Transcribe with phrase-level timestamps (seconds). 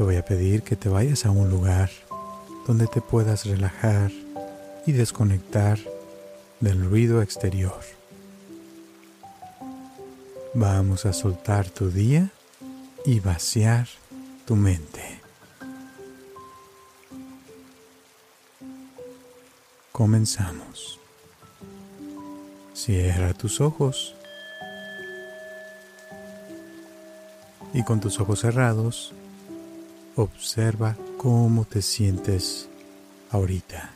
[0.00, 1.90] Te voy a pedir que te vayas a un lugar
[2.66, 4.10] donde te puedas relajar
[4.86, 5.78] y desconectar
[6.58, 7.78] del ruido exterior.
[10.54, 12.30] Vamos a soltar tu día
[13.04, 13.88] y vaciar
[14.46, 15.20] tu mente.
[19.92, 20.98] Comenzamos.
[22.72, 24.14] Cierra tus ojos
[27.74, 29.12] y con tus ojos cerrados
[30.22, 32.68] observa cómo te sientes
[33.30, 33.90] ahorita.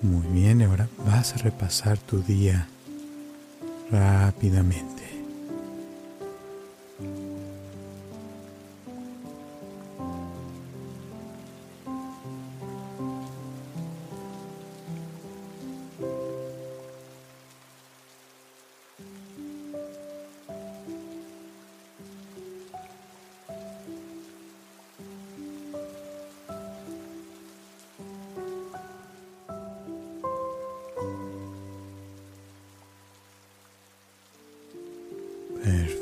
[0.00, 2.68] Muy bien, ahora vas a repasar tu día
[3.90, 5.07] rápidamente.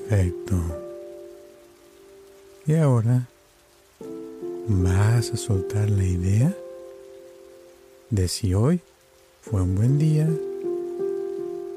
[0.08, 0.54] Perfecto.
[2.64, 3.28] Y ahora
[4.68, 6.56] vas a soltar la idea
[8.10, 8.80] de si hoy
[9.40, 10.28] fue un buen día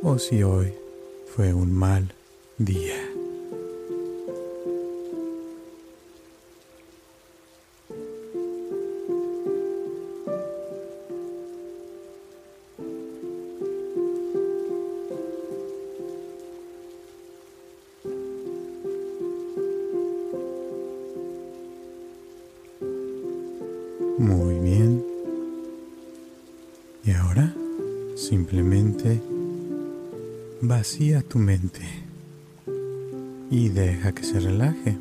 [0.04, 0.74] o si hoy
[1.36, 2.14] fue un mal
[2.59, 2.99] día.
[31.30, 31.82] Tu mente
[33.52, 34.98] y deja que se relaje.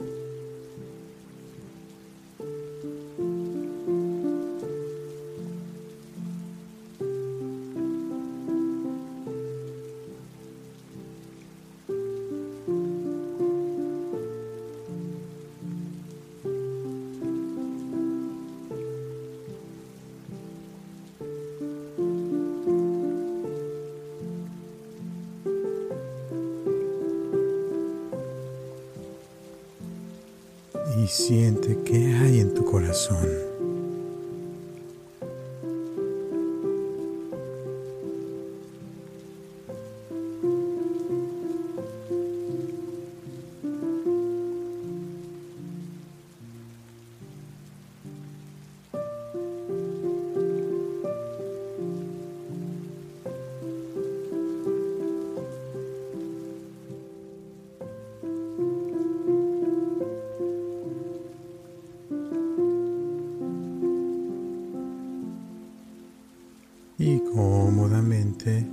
[67.15, 68.67] Y cómodamente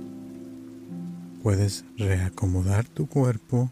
[1.42, 3.70] puedes reacomodar tu cuerpo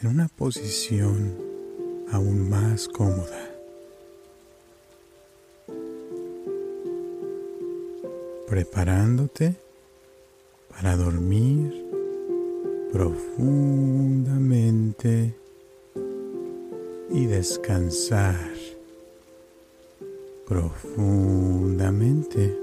[0.00, 1.34] en una posición
[2.12, 3.50] aún más cómoda.
[8.48, 9.56] Preparándote
[10.68, 11.84] para dormir
[12.92, 15.34] profundamente
[17.10, 18.52] y descansar
[20.46, 22.59] profundamente.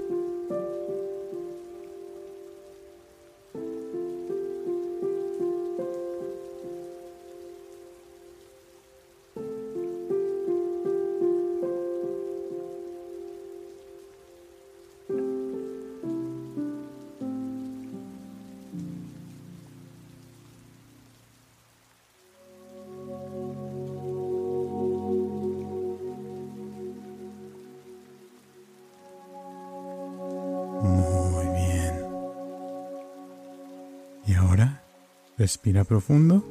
[35.58, 36.44] Respira profundo.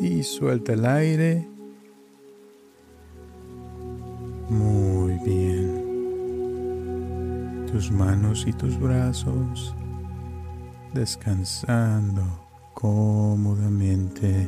[0.00, 1.48] y suelta el aire.
[4.50, 5.70] Muy bien.
[7.70, 9.72] Tus manos y tus brazos
[10.92, 12.24] descansando
[12.74, 14.42] cómodamente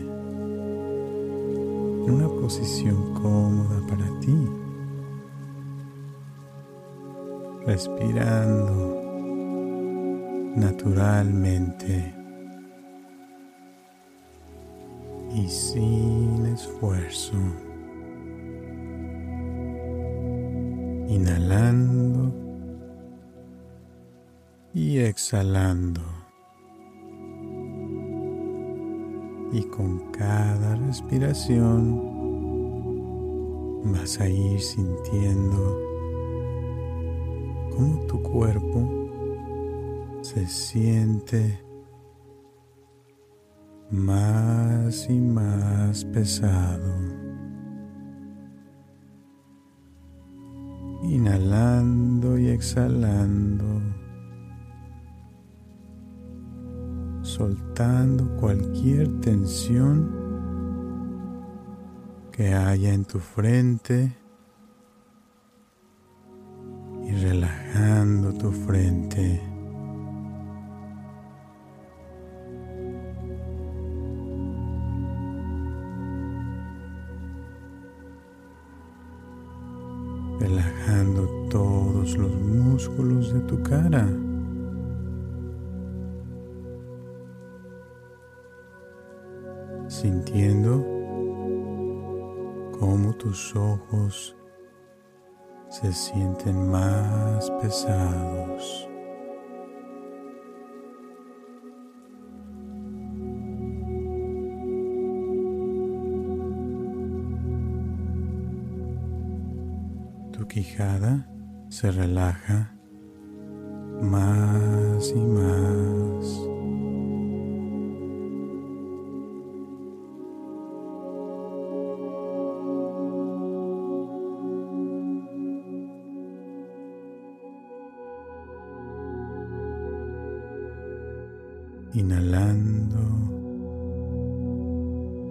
[2.01, 4.37] en una posición cómoda para ti.
[7.65, 9.04] Respirando
[10.57, 12.15] naturalmente
[15.35, 17.37] y sin esfuerzo.
[21.09, 22.33] Inhalando
[24.73, 26.01] y exhalando.
[29.53, 32.15] Y con cada respiración
[33.85, 35.79] vas a ir sintiendo
[37.71, 39.04] cómo tu cuerpo
[40.25, 41.63] se siente
[43.91, 46.95] más y más pesado.
[51.03, 53.83] Inhalando y exhalando,
[57.21, 60.11] soltando cualquier tensión
[62.33, 64.24] que haya en tu frente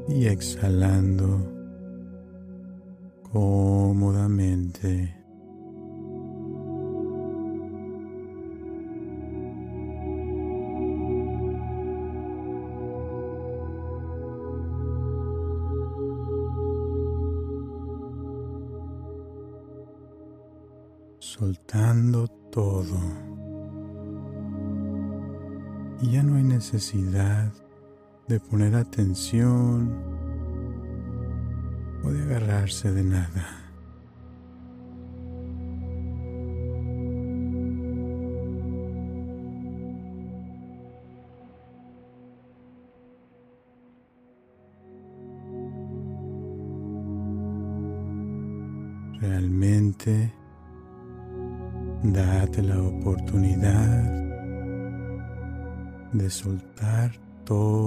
[0.08, 1.40] y exhalando
[3.32, 5.24] cómodamente.
[21.20, 23.00] soltando todo.
[26.02, 27.52] Ya no hay necesidad
[28.28, 29.94] de poner atención
[32.04, 33.60] o de agarrarse de nada.
[49.20, 50.34] Realmente
[52.04, 54.24] date la oportunidad
[56.12, 57.12] de soltar
[57.46, 57.83] todo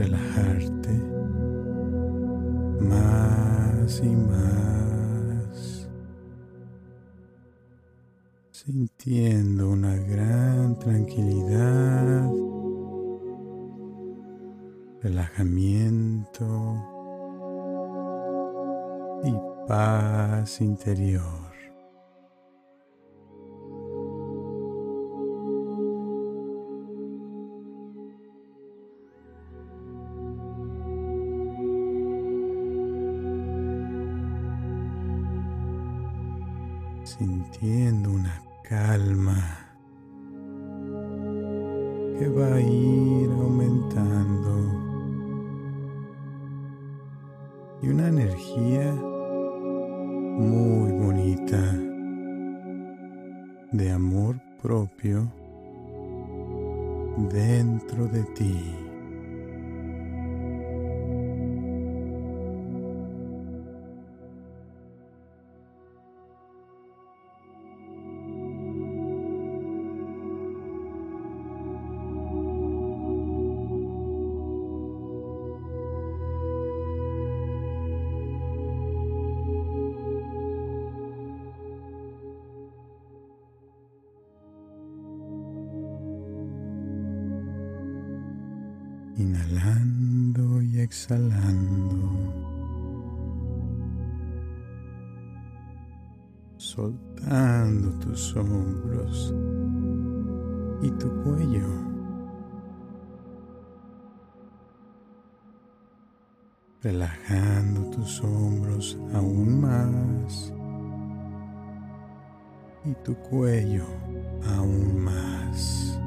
[0.00, 0.92] relajarte
[2.80, 5.88] más y más,
[8.50, 12.30] sintiendo una gran tranquilidad,
[15.02, 16.46] relajamiento
[19.22, 19.34] y
[19.68, 21.49] paz interior.
[38.70, 39.42] Calma
[42.16, 44.54] que va a ir aumentando
[47.82, 48.92] y una energía
[50.38, 51.60] muy bonita
[53.72, 55.26] de amor propio
[57.28, 58.79] dentro de ti.
[98.36, 99.34] Hombros
[100.82, 101.90] y tu cuello.
[106.82, 110.52] relajando tus hombros aún más
[112.84, 113.84] y tu cuello
[114.56, 116.00] aún más.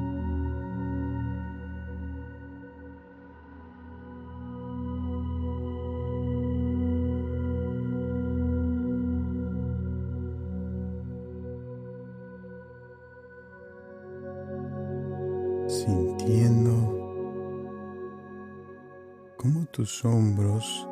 [20.04, 20.86] Hombros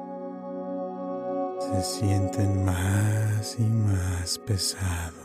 [1.61, 5.22] se sienten más y más pesados.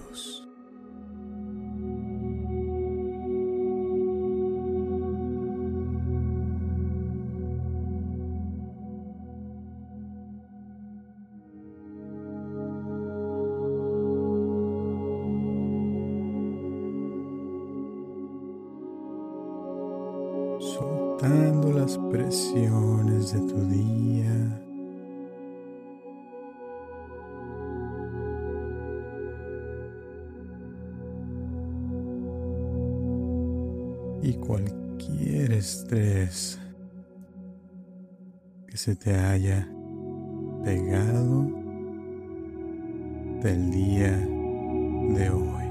[22.53, 24.61] De tu día.
[34.21, 36.59] Y cualquier estrés
[38.67, 39.67] que se te haya
[40.63, 41.47] pegado
[43.41, 44.17] del día
[45.15, 45.66] de hoy.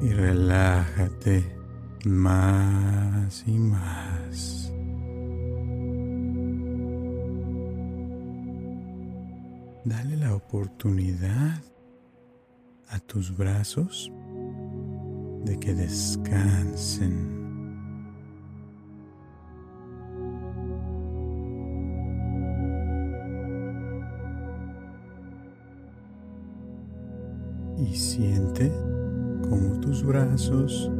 [0.00, 1.44] Y relájate
[2.06, 4.72] más y más.
[9.84, 11.62] Dale la oportunidad
[12.88, 14.10] a tus brazos
[15.44, 17.45] de que descansen.
[30.06, 30.90] Brazos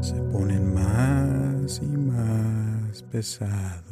[0.00, 3.91] se ponen más y más pesados.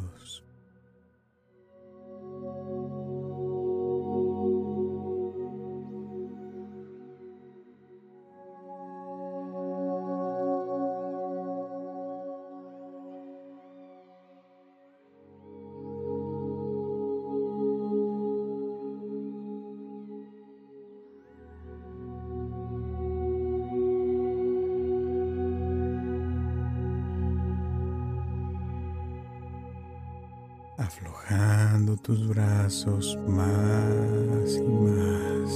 [33.47, 35.51] Más y más.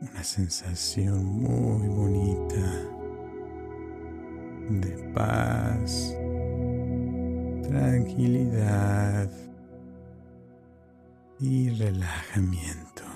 [0.00, 2.88] Una sensación muy bonita
[4.70, 6.14] de paz,
[7.62, 9.30] tranquilidad
[11.40, 13.07] y relajamiento.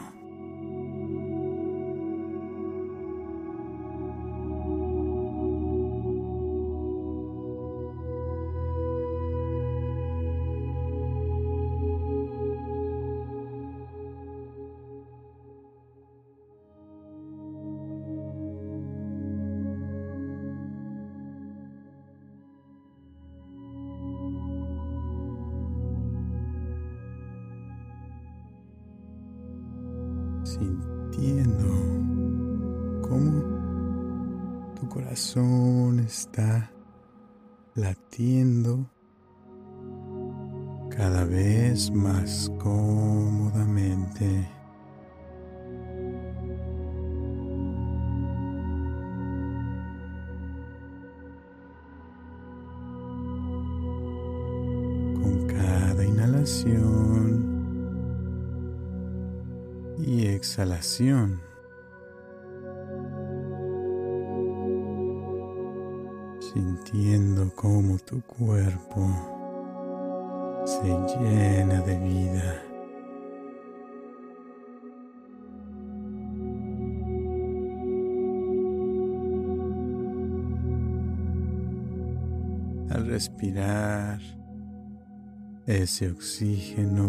[85.92, 87.06] Ese oxígeno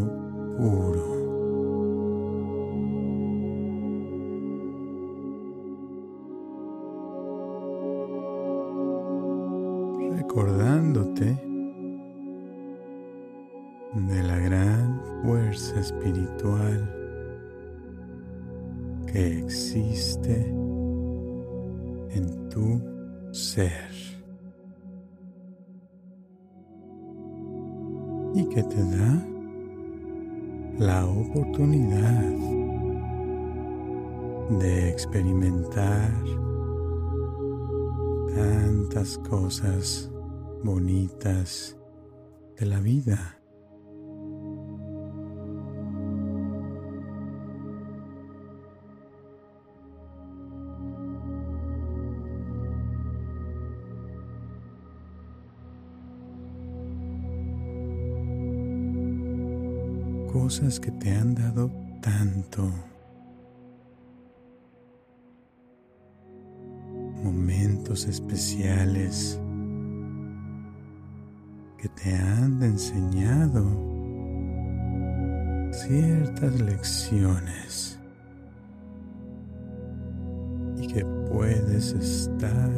[0.58, 1.24] puro.
[10.18, 11.26] recordándote
[13.94, 16.80] de la gran fuerza espiritual
[19.08, 20.36] que existe
[22.10, 22.82] en tu
[23.32, 23.93] ser
[28.54, 29.28] que te da
[30.78, 32.34] la oportunidad
[34.60, 36.14] de experimentar
[38.36, 40.12] tantas cosas
[40.64, 41.76] bonitas
[42.60, 43.43] de la vida.
[60.54, 62.70] Cosas que te han dado tanto.
[67.24, 69.42] Momentos especiales
[71.80, 73.66] que te han enseñado
[75.72, 78.00] ciertas lecciones
[80.78, 82.72] y que puedes estar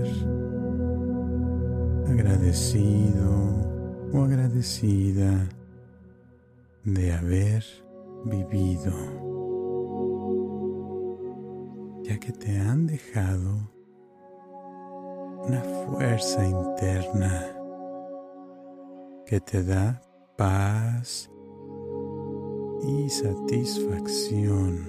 [2.07, 5.45] agradecido o agradecida
[6.85, 7.65] de haber
[8.25, 8.93] vivido,
[12.03, 13.71] ya que te han dejado
[15.47, 17.43] una fuerza interna
[19.25, 19.99] que te da
[20.37, 21.31] paz
[22.83, 24.85] y satisfacción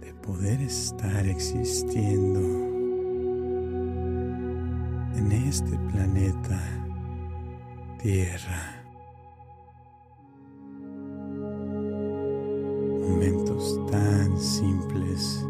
[0.00, 2.40] de poder estar existiendo
[5.14, 6.58] en este planeta
[7.98, 8.75] Tierra.
[13.08, 15.46] Momentos tan simples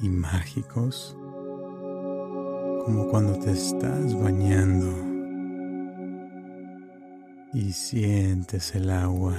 [0.00, 1.16] y mágicos
[2.84, 4.88] como cuando te estás bañando
[7.52, 9.34] y sientes el agua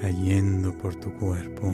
[0.00, 1.72] cayendo por tu cuerpo.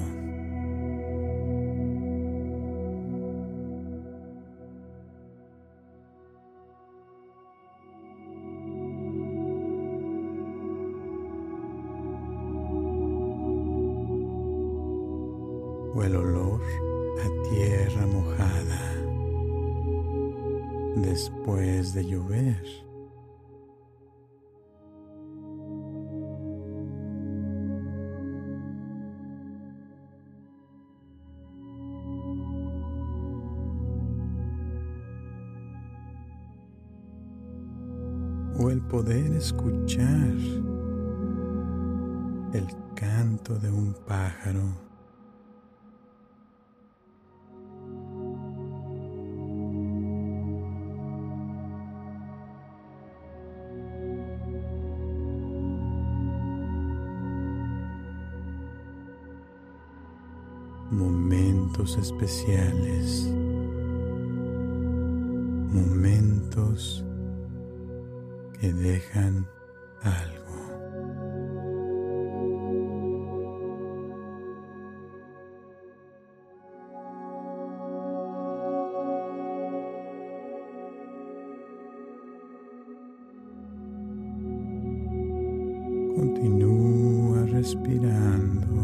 [86.16, 88.76] Continúa respirando.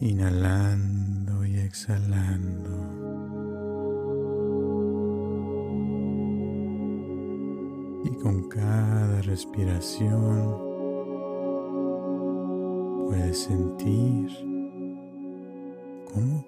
[0.00, 2.70] inhalando y exhalando.
[8.04, 10.56] Y con cada respiración
[13.06, 14.30] puedes sentir
[16.12, 16.44] cómo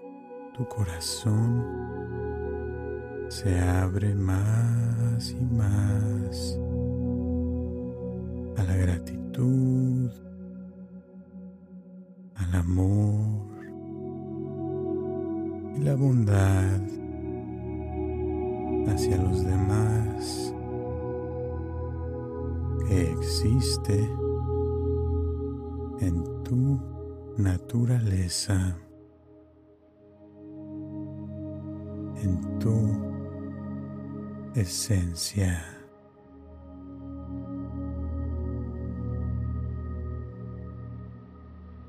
[0.57, 1.63] tu corazón
[3.29, 6.59] se abre más y más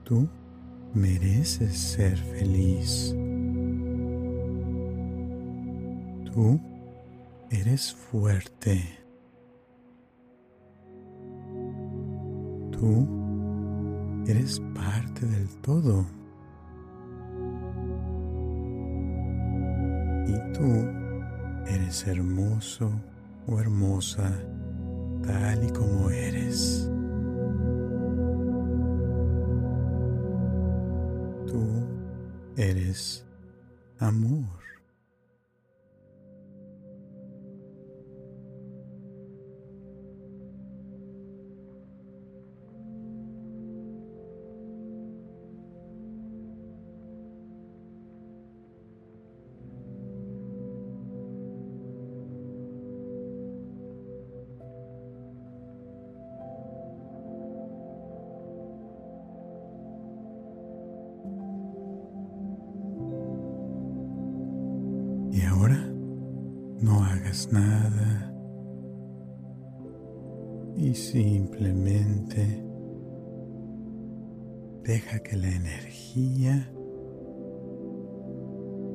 [0.04, 0.30] Tú
[0.94, 3.16] mereces ser feliz.
[6.32, 6.60] Tú
[7.50, 9.00] eres fuerte.
[12.72, 13.08] Tú
[14.28, 16.06] eres parte del todo.
[20.28, 20.88] Y tú
[21.68, 22.92] eres hermoso
[23.48, 24.32] o hermosa
[25.26, 26.90] tal y como eres.
[31.48, 31.88] Tú
[32.56, 33.23] eres
[67.52, 68.32] nada
[70.78, 72.64] y simplemente
[74.84, 76.72] deja que la energía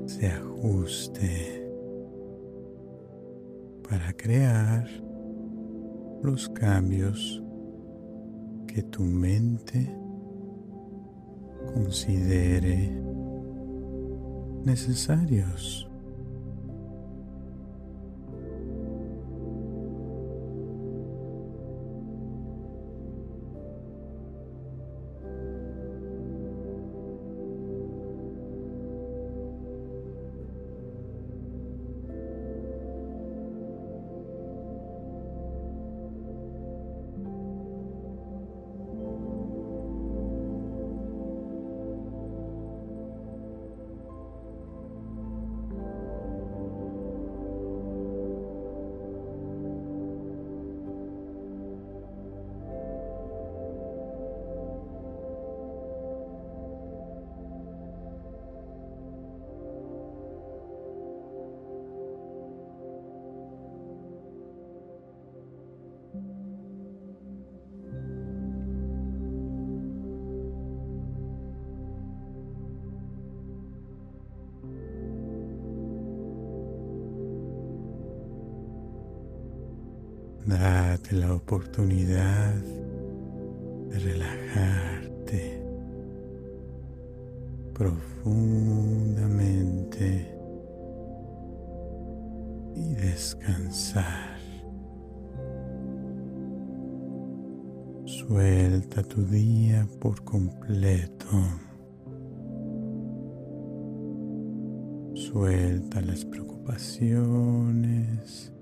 [0.07, 1.69] se ajuste
[3.89, 4.87] para crear
[6.23, 7.43] los cambios
[8.69, 9.93] que tu mente
[11.75, 13.03] considere
[14.65, 15.88] necesarios.
[80.49, 82.55] Date la oportunidad
[83.91, 85.63] de relajarte
[87.75, 90.35] profundamente
[92.75, 94.39] y descansar.
[98.07, 101.27] Suelta tu día por completo.
[105.13, 108.55] Suelta las preocupaciones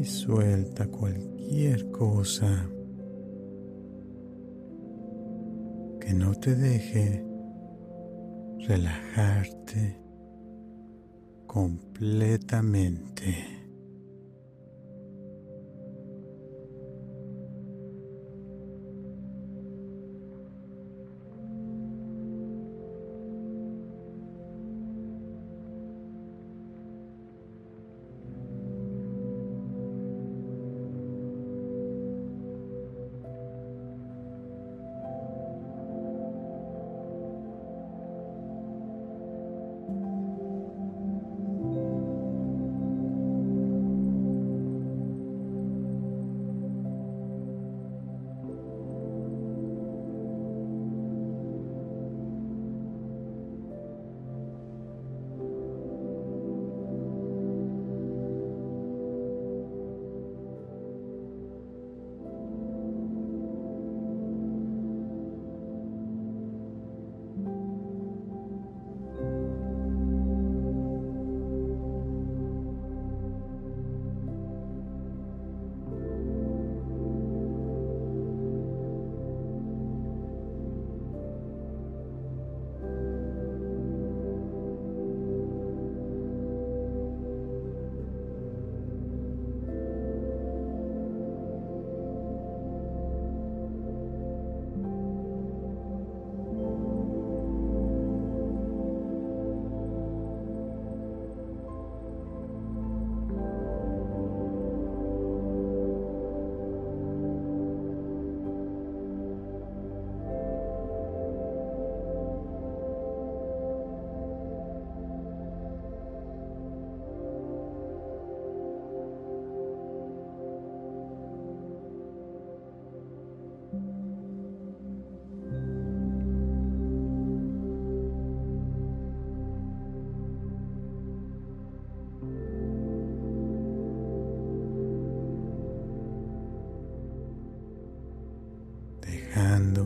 [0.00, 2.70] y suelta cualquier cosa
[6.00, 7.24] que no te deje
[8.68, 10.00] relajarte
[11.46, 13.57] completamente.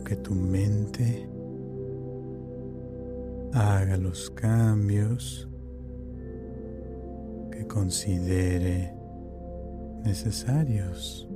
[0.05, 1.29] Que tu mente
[3.53, 5.49] haga los cambios
[7.51, 8.95] que considere
[10.05, 11.29] necesarios.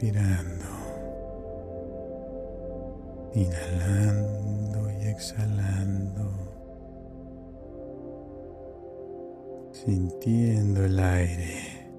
[0.00, 0.64] Continúa respirando,
[3.34, 6.24] inhalando y exhalando,
[9.72, 11.90] sintiendo el aire.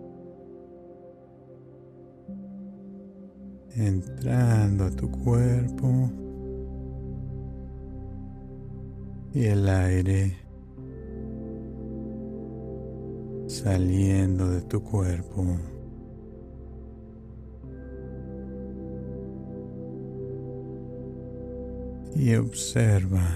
[3.75, 6.09] Entrando a tu cuerpo.
[9.33, 10.37] Y el aire.
[13.47, 15.45] Saliendo de tu cuerpo.
[22.15, 23.27] Y observa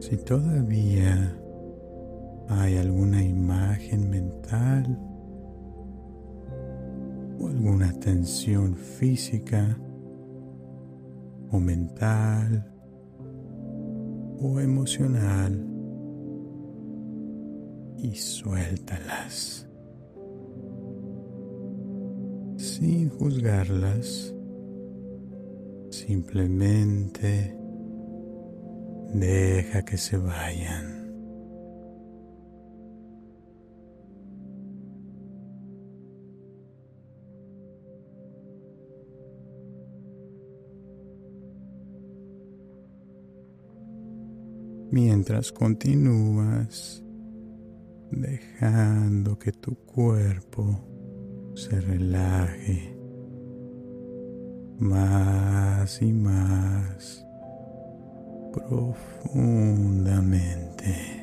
[0.00, 1.36] si todavía
[2.48, 4.98] hay alguna imagen mental
[7.38, 9.78] o alguna tensión física
[11.50, 12.66] o mental
[14.40, 15.66] o emocional
[17.98, 19.68] y suéltalas.
[22.56, 24.34] Sin juzgarlas
[26.10, 27.56] Simplemente
[29.14, 31.08] deja que se vayan.
[44.90, 47.04] Mientras continúas
[48.10, 50.76] dejando que tu cuerpo
[51.54, 52.99] se relaje
[54.80, 57.24] más y más
[58.52, 61.19] profundamente.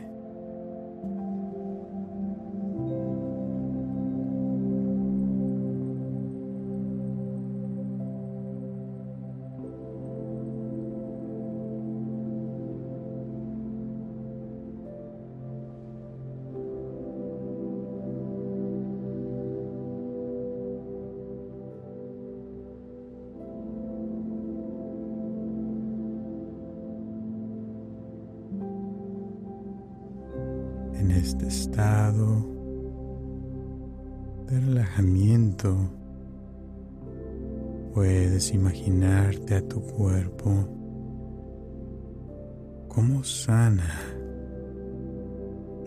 [42.97, 43.93] Como sana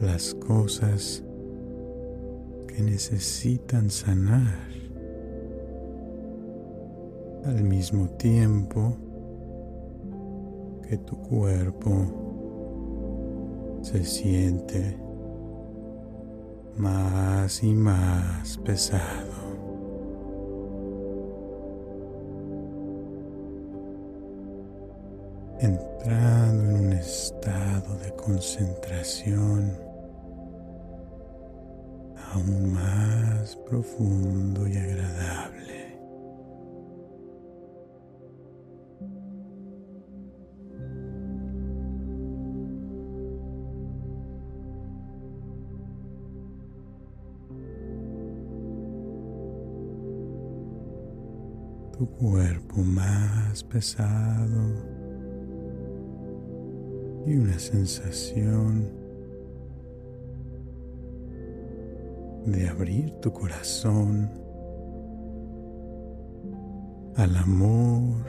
[0.00, 1.24] las cosas
[2.68, 4.70] que necesitan sanar.
[7.46, 8.96] Al mismo tiempo
[10.88, 12.06] que tu cuerpo
[13.82, 14.96] se siente
[16.76, 19.50] más y más pesado.
[25.60, 26.69] entrando
[27.40, 29.72] estado de concentración
[32.34, 35.98] aún más profundo y agradable.
[51.96, 54.89] Tu cuerpo más pesado
[57.30, 58.90] y una sensación
[62.44, 64.28] de abrir tu corazón
[67.14, 68.24] al amor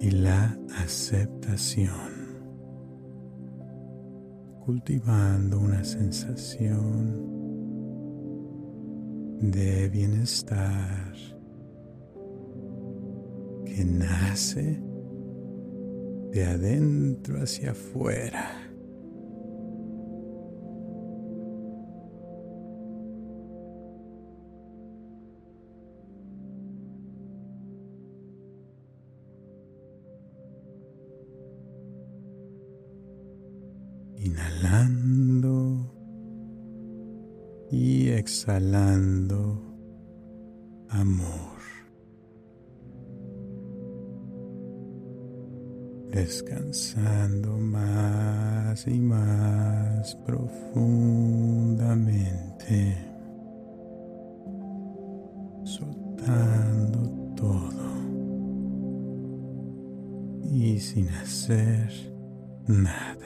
[0.00, 2.36] y la aceptación,
[4.62, 7.24] cultivando una sensación
[9.40, 11.14] de bienestar
[13.64, 14.85] que nace
[16.36, 18.62] de adentro hacia afuera.
[34.18, 35.90] Inhalando
[37.70, 39.62] y exhalando
[40.90, 41.75] amor.
[46.16, 52.96] Descansando más y más profundamente,
[55.62, 57.82] soltando todo
[60.42, 61.92] y sin hacer
[62.66, 63.25] nada.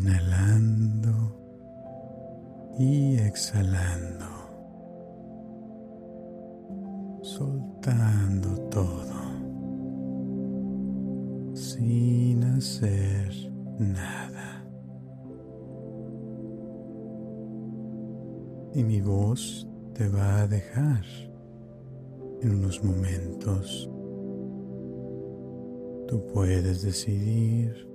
[0.00, 1.36] Inhalando
[2.78, 4.26] y exhalando,
[7.20, 9.20] soltando todo,
[11.52, 13.30] sin hacer
[13.78, 14.64] nada.
[18.72, 21.04] Y mi voz te va a dejar
[22.40, 23.90] en unos momentos.
[26.08, 27.89] Tú puedes decidir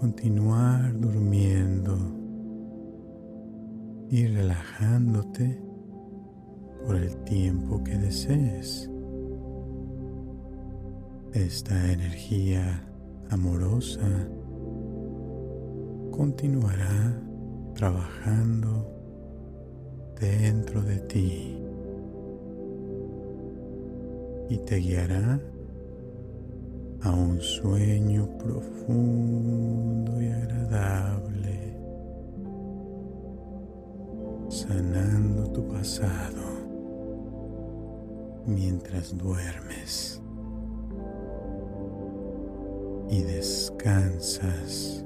[0.00, 1.94] continuar durmiendo
[4.08, 5.60] y relajándote
[6.86, 8.90] por el tiempo que desees.
[11.34, 12.82] Esta energía
[13.28, 14.08] amorosa
[16.12, 17.22] continuará
[17.74, 18.90] trabajando
[20.18, 21.58] dentro de ti
[24.48, 25.38] y te guiará
[27.02, 31.76] a un sueño profundo y agradable,
[34.48, 36.42] sanando tu pasado
[38.46, 40.20] mientras duermes
[43.08, 45.04] y descansas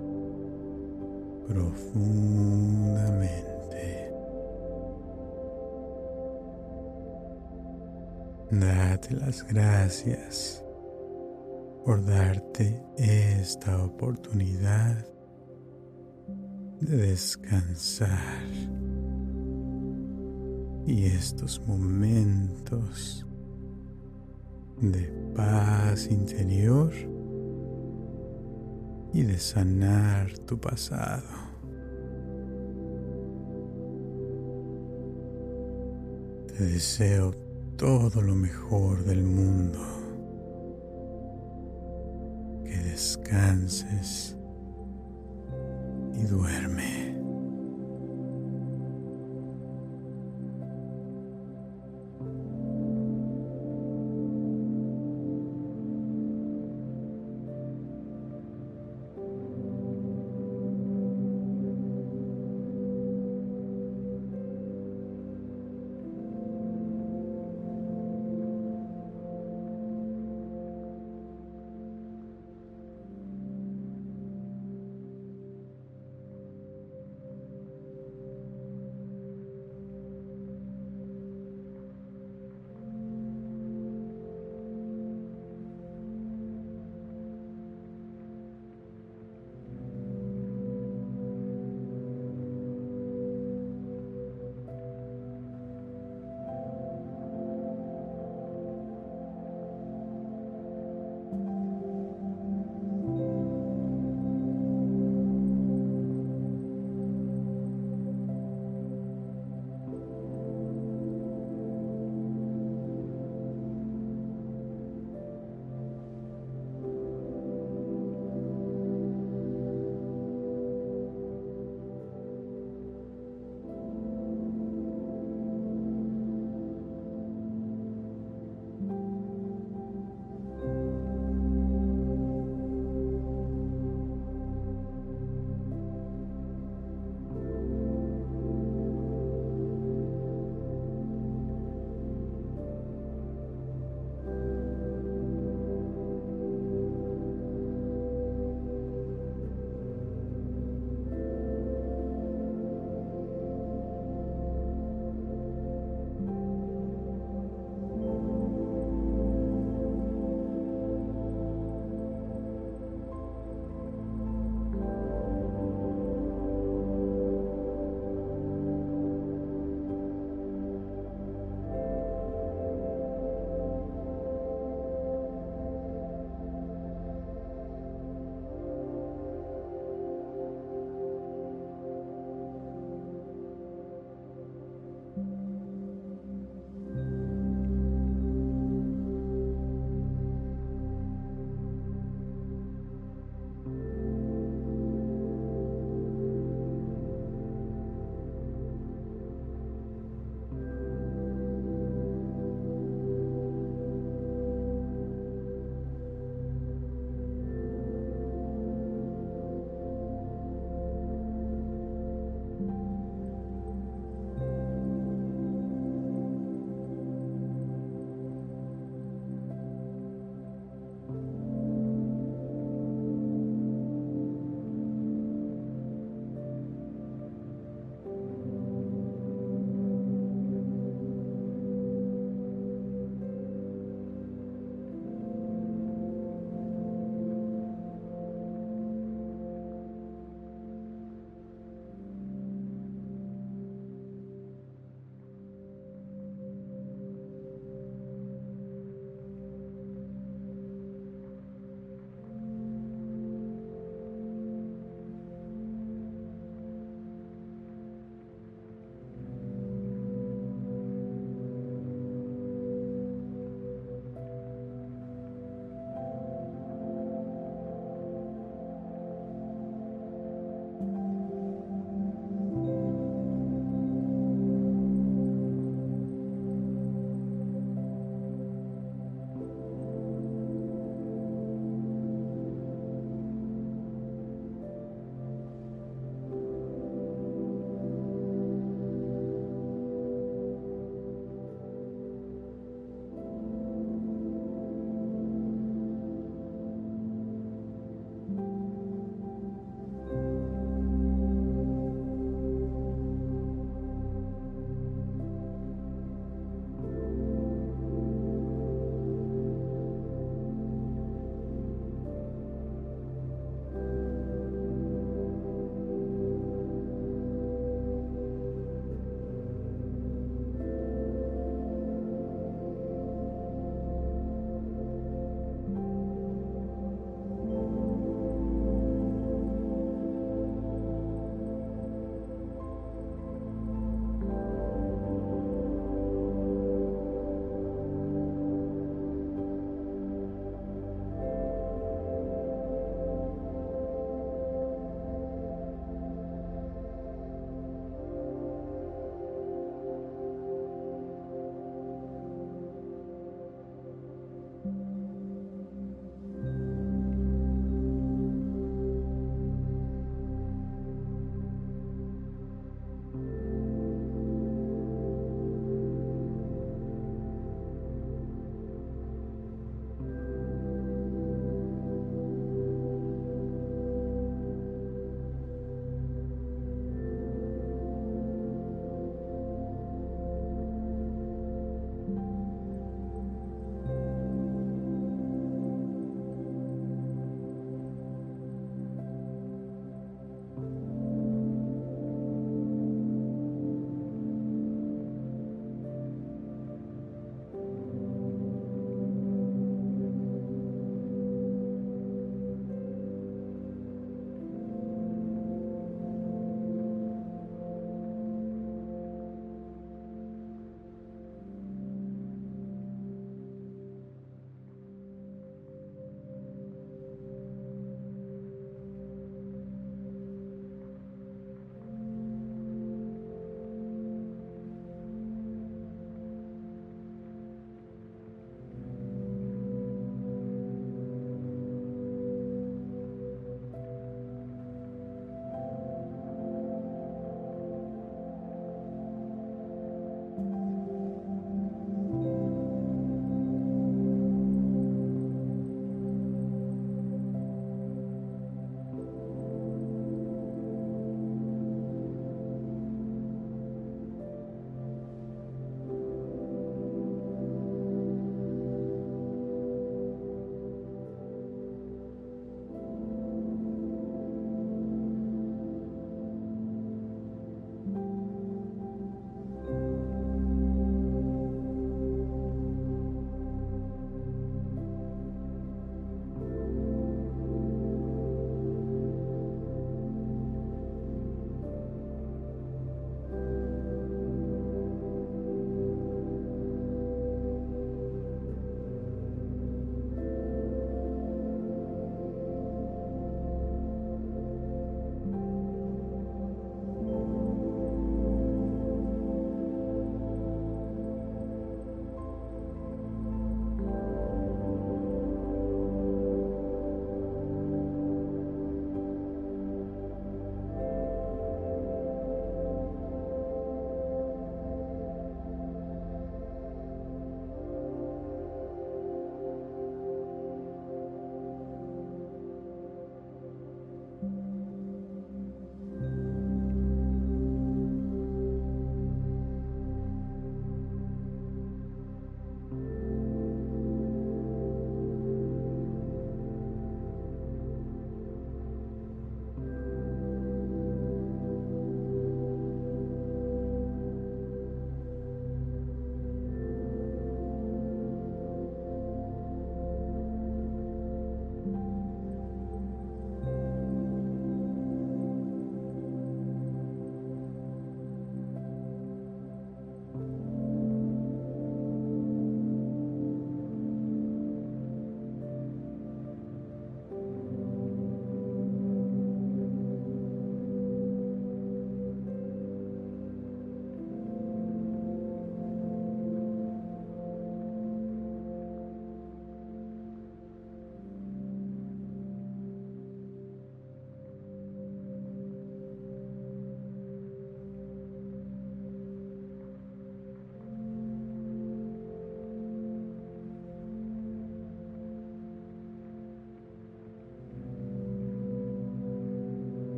[1.46, 4.10] profundamente.
[8.50, 10.63] Date las gracias
[11.84, 15.06] por darte esta oportunidad
[16.80, 18.42] de descansar
[20.86, 23.26] y estos momentos
[24.80, 26.90] de paz interior
[29.12, 31.22] y de sanar tu pasado.
[36.48, 37.34] Te deseo
[37.76, 40.03] todo lo mejor del mundo
[43.34, 44.36] descanses
[46.14, 47.03] y duerme.